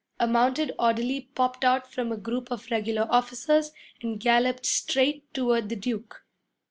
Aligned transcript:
A 0.19 0.25
mounted 0.25 0.71
orderly 0.79 1.29
popped 1.35 1.63
out 1.63 1.85
from 1.91 2.11
a 2.11 2.17
group 2.17 2.49
of 2.49 2.71
regular 2.71 3.05
officers 3.11 3.71
and 4.01 4.19
galloped 4.19 4.65
straight 4.65 5.31
toward 5.31 5.69
the 5.69 5.75
Duke. 5.75 6.23